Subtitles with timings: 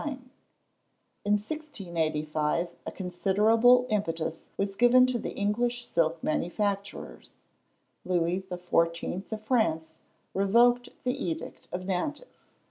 [0.01, 7.35] In 1685, a considerable impetus was given to the English silk manufactures.
[8.03, 9.93] Louis the Fourteenth of France
[10.33, 12.47] revoked the edict of Nantes.